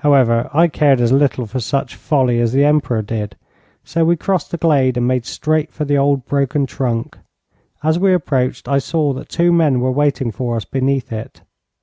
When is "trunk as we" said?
6.66-8.12